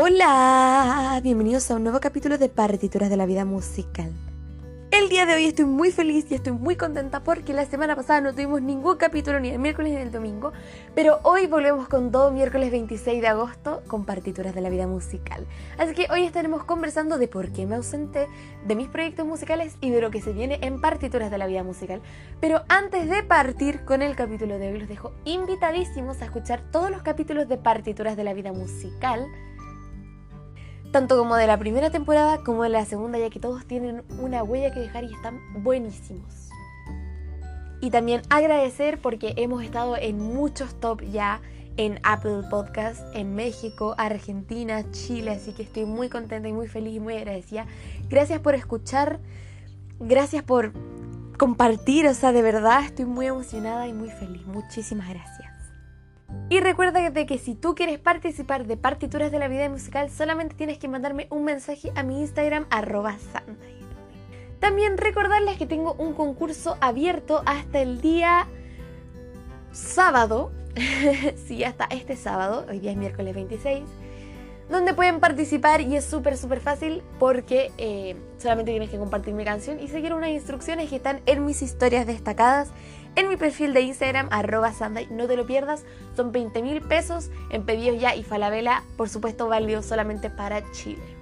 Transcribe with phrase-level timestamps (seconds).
[0.00, 4.12] Hola, bienvenidos a un nuevo capítulo de Partituras de la Vida Musical.
[4.92, 8.20] El día de hoy estoy muy feliz y estoy muy contenta porque la semana pasada
[8.20, 10.52] no tuvimos ningún capítulo ni el miércoles ni el domingo,
[10.94, 15.48] pero hoy volvemos con todo miércoles 26 de agosto con Partituras de la Vida Musical.
[15.78, 18.28] Así que hoy estaremos conversando de por qué me ausenté,
[18.68, 21.64] de mis proyectos musicales y de lo que se viene en Partituras de la Vida
[21.64, 22.02] Musical.
[22.40, 26.88] Pero antes de partir con el capítulo de hoy los dejo invitadísimos a escuchar todos
[26.88, 29.26] los capítulos de Partituras de la Vida Musical
[30.92, 34.42] tanto como de la primera temporada como de la segunda, ya que todos tienen una
[34.42, 36.48] huella que dejar y están buenísimos.
[37.80, 41.40] Y también agradecer porque hemos estado en muchos top ya
[41.76, 46.96] en Apple Podcast, en México, Argentina, Chile, así que estoy muy contenta y muy feliz
[46.96, 47.66] y muy agradecida.
[48.08, 49.20] Gracias por escuchar,
[50.00, 50.72] gracias por
[51.38, 54.44] compartir, o sea, de verdad estoy muy emocionada y muy feliz.
[54.44, 55.57] Muchísimas gracias.
[56.50, 60.78] Y recuerda que si tú quieres participar de partituras de la vida musical, solamente tienes
[60.78, 63.16] que mandarme un mensaje a mi Instagram, arroba
[64.58, 68.48] También recordarles que tengo un concurso abierto hasta el día
[69.72, 70.50] sábado.
[71.46, 73.84] sí, hasta este sábado, hoy día es miércoles 26
[74.70, 79.44] donde pueden participar y es súper súper fácil porque eh, solamente tienes que compartir mi
[79.44, 82.70] canción y seguir unas instrucciones que están en mis historias destacadas
[83.16, 85.08] en mi perfil de Instagram, arroba Sunday.
[85.10, 89.48] No te lo pierdas, son 20 mil pesos en pedidos ya y Falabella, por supuesto,
[89.48, 91.17] válido solamente para Chile.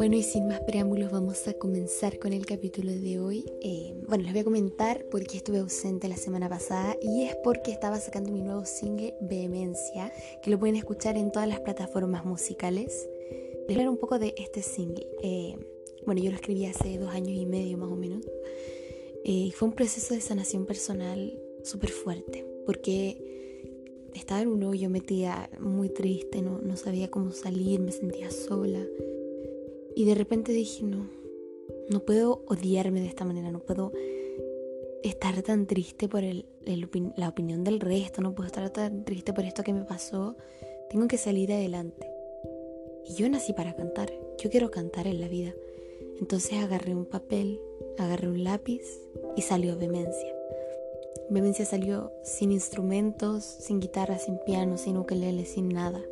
[0.00, 3.44] Bueno, y sin más preámbulos, vamos a comenzar con el capítulo de hoy.
[3.60, 7.36] Eh, bueno, les voy a comentar por qué estuve ausente la semana pasada y es
[7.44, 10.10] porque estaba sacando mi nuevo single Vehemencia,
[10.42, 13.10] que lo pueden escuchar en todas las plataformas musicales.
[13.68, 15.06] Les voy a hablar un poco de este single.
[15.22, 15.54] Eh,
[16.06, 18.22] bueno, yo lo escribí hace dos años y medio más o menos.
[19.26, 25.50] Eh, fue un proceso de sanación personal súper fuerte, porque estaba en un hoyo metida
[25.60, 28.82] muy triste, no sabía cómo salir, me sentía sola
[29.94, 31.08] y de repente dije, no,
[31.90, 33.92] no puedo odiarme de esta manera, no puedo
[35.02, 36.46] estar tan triste por el,
[37.16, 40.36] la opinión del resto, no puedo estar tan triste por esto que me pasó.
[40.90, 42.06] Tengo que salir adelante.
[43.06, 45.54] Y yo nací para cantar, yo quiero cantar en la vida.
[46.20, 47.60] Entonces agarré un papel,
[47.98, 48.82] agarré un lápiz
[49.36, 50.36] y salió Vehemencia.
[51.30, 56.02] Vehemencia salió sin instrumentos, sin guitarra, sin piano, sin ukelele, sin nada.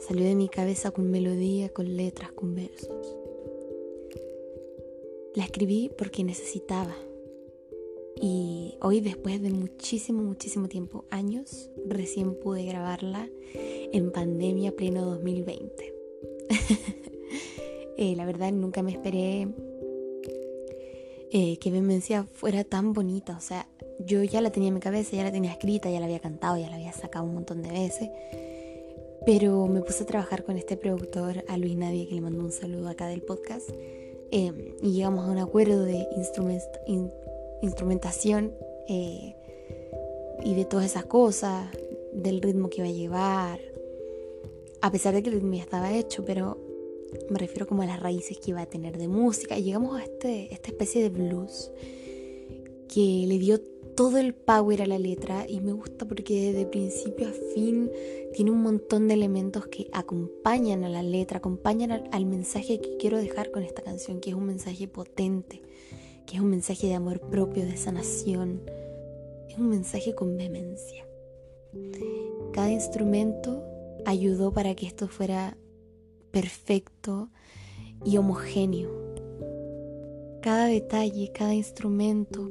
[0.00, 3.16] Salió de mi cabeza con melodía, con letras, con versos.
[5.34, 6.96] La escribí porque necesitaba.
[8.20, 15.94] Y hoy, después de muchísimo, muchísimo tiempo, años, recién pude grabarla en pandemia pleno 2020.
[18.02, 19.46] Eh, la verdad, nunca me esperé
[21.32, 23.36] eh, que Vehemencia fuera tan bonita.
[23.36, 23.68] O sea,
[23.98, 26.56] yo ya la tenía en mi cabeza, ya la tenía escrita, ya la había cantado,
[26.56, 28.08] ya la había sacado un montón de veces.
[29.26, 32.52] Pero me puse a trabajar con este productor, a Luis Nadie, que le mando un
[32.52, 33.68] saludo acá del podcast,
[34.30, 36.06] em, y llegamos a un acuerdo de
[37.62, 38.54] instrumentación
[38.88, 39.36] eh,
[40.42, 41.68] y de todas esas cosas,
[42.12, 43.60] del ritmo que iba a llevar,
[44.80, 46.58] a pesar de que el ritmo ya estaba hecho, pero
[47.28, 50.04] me refiero como a las raíces que iba a tener de música, y llegamos a
[50.04, 51.70] este, esta especie de blues
[52.88, 53.60] que le dio
[54.00, 57.90] todo el power a la letra y me gusta porque de principio a fin
[58.32, 63.18] tiene un montón de elementos que acompañan a la letra, acompañan al, mensaje que quiero
[63.18, 65.60] dejar con esta canción, que es un mensaje potente,
[66.26, 68.62] que es un mensaje de amor propio, de sanación,
[69.50, 71.06] es un mensaje con vehemencia.
[72.54, 73.62] Cada instrumento
[74.06, 75.58] ayudó para que esto fuera
[76.30, 77.28] perfecto
[78.02, 78.90] y homogéneo.
[80.40, 82.48] Cada detalle, cada instrumento,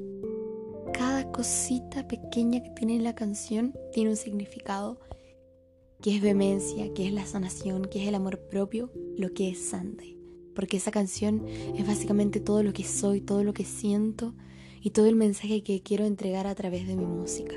[1.32, 5.00] cosita pequeña que tiene la canción tiene un significado
[6.02, 9.70] que es vehemencia, que es la sanación, que es el amor propio, lo que es
[9.70, 10.18] Sunday.
[10.56, 14.34] Porque esa canción es básicamente todo lo que soy, todo lo que siento
[14.82, 17.56] y todo el mensaje que quiero entregar a través de mi música.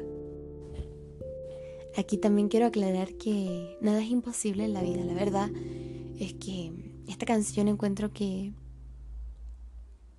[1.96, 5.04] Aquí también quiero aclarar que nada es imposible en la vida.
[5.04, 5.50] La verdad
[6.18, 6.72] es que
[7.06, 8.52] esta canción encuentro que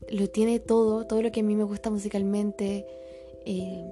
[0.09, 2.85] lo tiene todo, todo lo que a mí me gusta musicalmente.
[3.45, 3.83] Eh,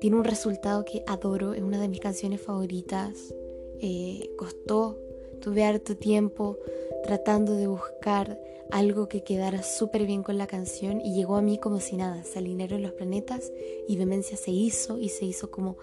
[0.00, 3.34] tiene un resultado que adoro, es una de mis canciones favoritas.
[3.80, 4.98] Eh, costó,
[5.40, 6.58] tuve harto tiempo
[7.04, 8.38] tratando de buscar
[8.70, 12.24] algo que quedara súper bien con la canción y llegó a mí como si nada,
[12.24, 13.50] Salinero en los planetas
[13.88, 15.76] y Vehemencia se hizo y se hizo como,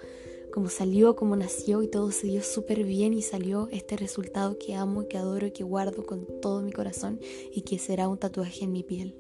[0.53, 4.75] como salió, como nació y todo se dio súper bien y salió este resultado que
[4.75, 7.19] amo que adoro y que guardo con todo mi corazón
[7.51, 9.15] y que será un tatuaje en mi piel.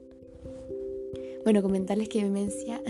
[1.47, 2.81] Bueno, comentarles que Demencia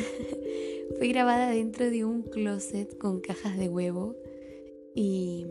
[0.97, 4.15] fue grabada dentro de un closet con cajas de huevo
[4.95, 5.45] y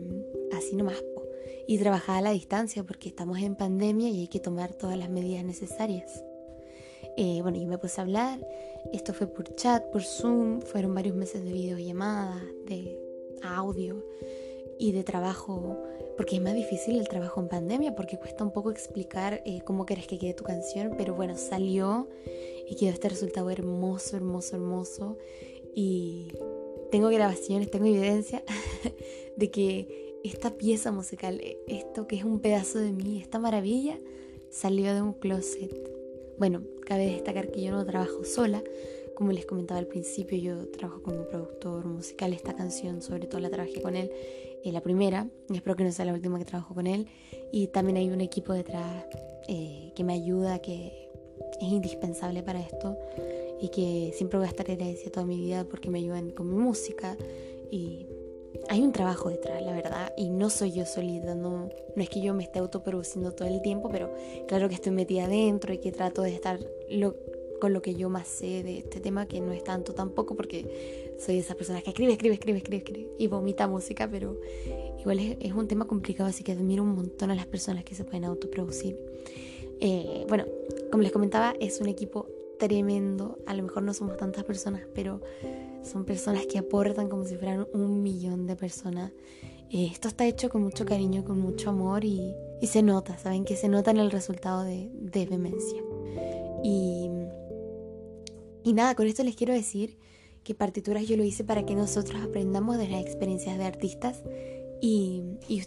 [0.51, 1.01] así nomás.
[1.69, 5.09] Y trabajaba a la distancia porque estamos en pandemia y hay que tomar todas las
[5.09, 6.21] medidas necesarias.
[7.15, 8.45] Eh, bueno, yo me puse a hablar.
[8.91, 10.59] Esto fue por chat, por Zoom.
[10.59, 12.99] Fueron varios meses de videollamada, de
[13.41, 14.03] audio
[14.79, 15.81] y de trabajo,
[16.17, 19.85] porque es más difícil el trabajo en pandemia, porque cuesta un poco explicar eh, cómo
[19.85, 22.09] querés que quede tu canción, pero bueno, salió
[22.67, 25.17] y quedó este resultado hermoso, hermoso, hermoso.
[25.73, 26.27] Y
[26.91, 28.43] tengo grabaciones, tengo evidencia
[29.37, 33.97] de que esta pieza musical, esto que es un pedazo de mí, esta maravilla,
[34.49, 35.71] salió de un closet.
[36.37, 38.63] Bueno, cabe destacar que yo no trabajo sola,
[39.15, 42.33] como les comentaba al principio, yo trabajo con un productor musical.
[42.33, 44.11] Esta canción, sobre todo, la trabajé con él,
[44.63, 47.07] eh, la primera, espero que no sea la última que trabajo con él.
[47.51, 49.05] Y también hay un equipo detrás
[49.47, 51.06] eh, que me ayuda, que
[51.59, 52.97] es indispensable para esto
[53.59, 56.57] y que siempre voy a estar agradecida toda mi vida porque me ayudan con mi
[56.57, 57.17] música.
[57.71, 58.07] Y
[58.69, 62.21] hay un trabajo detrás, la verdad, y no soy yo solita, no, no es que
[62.21, 64.13] yo me esté autoproduciendo todo el tiempo, pero
[64.47, 66.59] claro que estoy metida adentro y que trato de estar
[66.89, 67.15] lo,
[67.59, 71.15] con lo que yo más sé de este tema, que no es tanto tampoco, porque
[71.19, 74.39] soy de esas personas que escribe, escribe, escribe, escribe, escribe y vomita música, pero
[74.99, 78.03] igual es, un tema complicado, así que admiro un montón a las personas que se
[78.03, 78.97] pueden autoproducir.
[79.79, 80.45] Eh, bueno,
[80.91, 82.27] como les comentaba, es un equipo
[82.59, 85.21] tremendo, a lo mejor no somos tantas personas, pero
[85.83, 89.11] son personas que aportan como si fueran un millón de personas.
[89.69, 93.45] Eh, esto está hecho con mucho cariño, con mucho amor y, se nota, ¿saben?
[93.45, 95.83] Que se nota en el resultado de, de Demencia.
[96.63, 97.09] Y
[98.67, 99.97] y nada, con esto les quiero decir
[100.43, 104.23] que partituras yo lo hice para que nosotros aprendamos de las experiencias de artistas
[104.81, 105.23] y,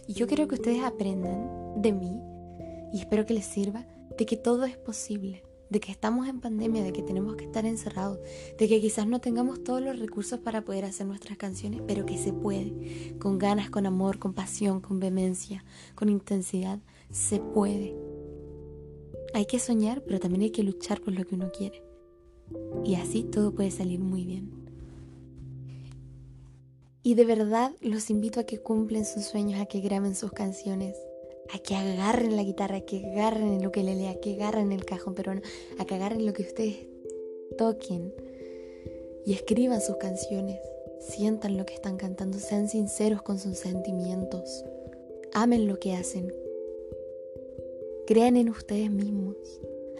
[0.07, 2.21] yo quiero que ustedes aprendan de mí
[2.93, 3.87] y espero que les sirva
[4.17, 7.65] de que todo es posible, de que estamos en pandemia, de que tenemos que estar
[7.65, 8.19] encerrados,
[8.57, 12.17] de que quizás no tengamos todos los recursos para poder hacer nuestras canciones, pero que
[12.17, 15.63] se puede, con ganas, con amor, con pasión, con vehemencia,
[15.95, 16.79] con intensidad,
[17.09, 17.95] se puede.
[19.33, 21.81] Hay que soñar, pero también hay que luchar por lo que uno quiere.
[22.83, 24.51] Y así todo puede salir muy bien.
[27.03, 30.95] Y de verdad los invito a que cumplen sus sueños, a que graben sus canciones,
[31.53, 35.15] a que agarren la guitarra, a que agarren el ukelele, a que agarren el cajón
[35.15, 35.41] peruano,
[35.77, 36.75] a que agarren lo que ustedes
[37.57, 38.13] toquen
[39.25, 40.59] y escriban sus canciones.
[40.99, 44.63] Sientan lo que están cantando, sean sinceros con sus sentimientos.
[45.33, 46.31] Amen lo que hacen.
[48.05, 49.35] Crean en ustedes mismos.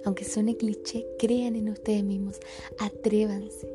[0.04, 2.40] Aunque suene cliché, crean en ustedes mismos,
[2.80, 3.72] atrévanse.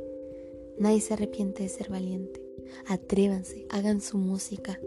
[0.79, 2.41] Nadie se arrepiente de ser valiente.
[2.87, 4.81] Atrévanse, hagan su música.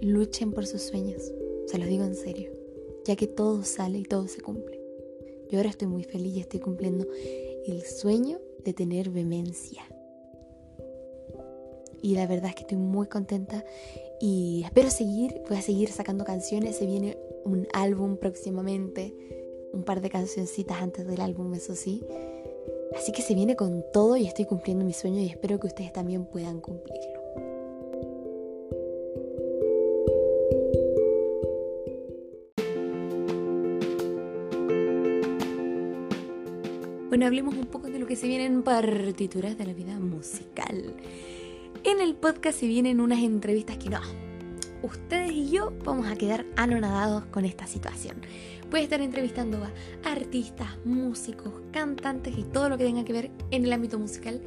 [0.00, 1.32] Luchen por sus sueños,
[1.70, 2.50] se los digo en serio,
[3.04, 4.80] ya que todo sale y todo se cumple.
[5.50, 7.06] Yo ahora estoy muy feliz y estoy cumpliendo
[7.66, 9.82] el sueño de tener vehemencia.
[12.00, 13.64] Y la verdad es que estoy muy contenta
[14.20, 19.14] y espero seguir, voy a seguir sacando canciones, se viene un álbum próximamente
[19.72, 22.02] un par de cancioncitas antes del álbum, eso sí.
[22.96, 25.92] Así que se viene con todo y estoy cumpliendo mi sueño y espero que ustedes
[25.92, 27.17] también puedan cumplirlo.
[37.26, 40.94] Hablemos un poco de lo que se viene en partituras de la vida musical.
[41.84, 44.00] En el podcast se vienen unas entrevistas que no,
[44.82, 48.16] ustedes y yo vamos a quedar anonadados con esta situación.
[48.70, 49.72] Voy a estar entrevistando a
[50.10, 54.40] artistas, músicos, cantantes y todo lo que tenga que ver en el ámbito musical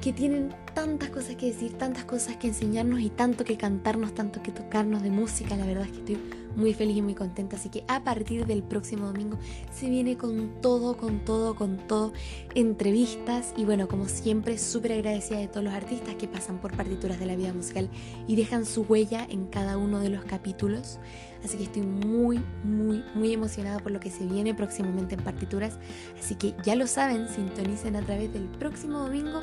[0.00, 4.42] que tienen tantas cosas que decir, tantas cosas que enseñarnos y tanto que cantarnos, tanto
[4.42, 5.56] que tocarnos de música.
[5.56, 6.18] La verdad es que estoy
[6.56, 7.56] muy feliz y muy contenta.
[7.56, 9.38] Así que a partir del próximo domingo
[9.72, 12.12] se viene con todo, con todo, con todo.
[12.54, 17.18] Entrevistas y bueno, como siempre, súper agradecida de todos los artistas que pasan por partituras
[17.18, 17.88] de la vida musical
[18.26, 20.98] y dejan su huella en cada uno de los capítulos.
[21.44, 25.78] Así que estoy muy, muy, muy emocionada por lo que se viene próximamente en partituras.
[26.18, 29.40] Así que ya lo saben, sintonicen a través del próximo domingo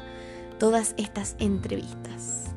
[0.60, 2.56] todas estas entrevistas.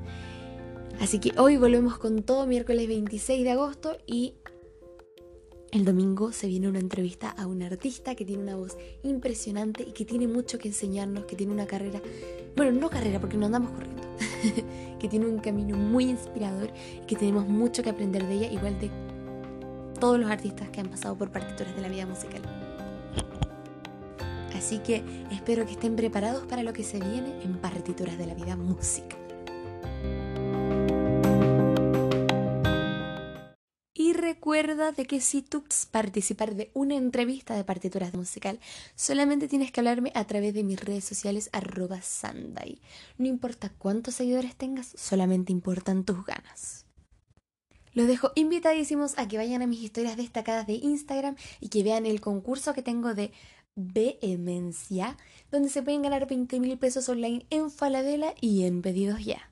[1.00, 4.34] Así que hoy volvemos con todo miércoles 26 de agosto y
[5.72, 9.92] el domingo se viene una entrevista a un artista que tiene una voz impresionante y
[9.92, 12.00] que tiene mucho que enseñarnos, que tiene una carrera,
[12.56, 14.02] bueno, no carrera porque no andamos corriendo,
[15.00, 16.70] que tiene un camino muy inspirador
[17.02, 18.90] y que tenemos mucho que aprender de ella, igual de
[19.98, 22.42] todos los artistas que han pasado por partituras de la vida musical.
[24.54, 28.34] Así que espero que estén preparados para lo que se viene en partituras de la
[28.34, 29.21] vida música.
[34.32, 38.58] Recuerda de que si tú participar de una entrevista de partituras musical,
[38.94, 42.80] solamente tienes que hablarme a través de mis redes sociales arroba Sunday.
[43.18, 46.86] No importa cuántos seguidores tengas, solamente importan tus ganas.
[47.92, 52.06] Los dejo invitadísimos a que vayan a mis historias destacadas de Instagram y que vean
[52.06, 53.32] el concurso que tengo de
[53.74, 55.18] Vehemencia,
[55.50, 59.50] donde se pueden ganar 20 mil pesos online en Falabella y en pedidos ya.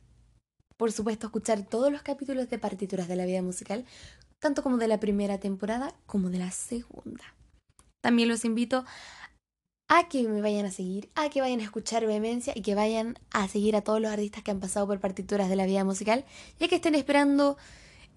[0.79, 3.85] Por supuesto, escuchar todos los capítulos de partituras de la vida musical,
[4.41, 7.25] tanto como de la primera temporada como de la segunda.
[8.01, 8.85] También los invito
[9.89, 13.19] a que me vayan a seguir, a que vayan a escuchar Vehemencia y que vayan
[13.33, 16.25] a seguir a todos los artistas que han pasado por partituras de la vida musical,
[16.59, 17.59] ya que estén esperando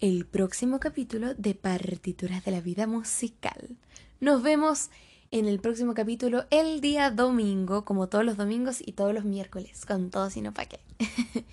[0.00, 3.76] el próximo capítulo de Partituras de la Vida Musical.
[4.20, 4.90] Nos vemos
[5.30, 9.84] en el próximo capítulo el día domingo, como todos los domingos y todos los miércoles,
[9.84, 10.78] con todo sino pa' qué.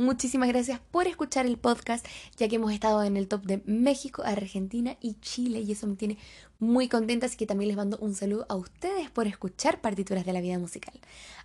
[0.00, 2.06] Muchísimas gracias por escuchar el podcast,
[2.38, 5.94] ya que hemos estado en el top de México, Argentina y Chile, y eso me
[5.94, 6.16] tiene
[6.58, 10.32] muy contenta, así que también les mando un saludo a ustedes por escuchar Partituras de
[10.32, 10.98] la Vida Musical.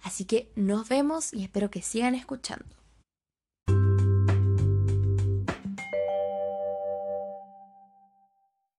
[0.03, 2.65] Así que nos vemos y espero que sigan escuchando.